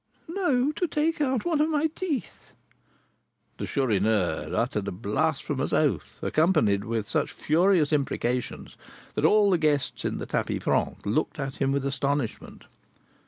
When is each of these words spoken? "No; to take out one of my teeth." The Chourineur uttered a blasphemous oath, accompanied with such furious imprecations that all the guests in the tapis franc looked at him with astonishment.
"No; 0.29 0.71
to 0.71 0.87
take 0.87 1.21
out 1.21 1.45
one 1.45 1.61
of 1.61 1.69
my 1.69 1.85
teeth." 1.85 2.53
The 3.57 3.67
Chourineur 3.67 4.49
uttered 4.51 4.87
a 4.87 4.91
blasphemous 4.91 5.71
oath, 5.73 6.17
accompanied 6.23 6.85
with 6.85 7.07
such 7.07 7.31
furious 7.31 7.93
imprecations 7.93 8.77
that 9.13 9.25
all 9.25 9.51
the 9.51 9.59
guests 9.59 10.03
in 10.03 10.17
the 10.17 10.25
tapis 10.25 10.63
franc 10.63 11.05
looked 11.05 11.37
at 11.39 11.57
him 11.57 11.71
with 11.71 11.85
astonishment. 11.85 12.65